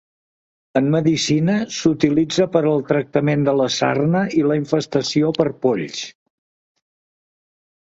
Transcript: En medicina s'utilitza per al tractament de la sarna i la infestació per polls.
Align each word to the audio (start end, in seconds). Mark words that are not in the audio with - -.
En 0.79 0.85
medicina 0.93 1.57
s'utilitza 1.75 2.47
per 2.55 2.63
al 2.71 2.81
tractament 2.93 3.45
de 3.49 3.55
la 3.61 3.69
sarna 3.77 4.25
i 4.41 4.47
la 4.49 4.59
infestació 4.63 5.31
per 5.39 5.49
polls. 5.69 6.03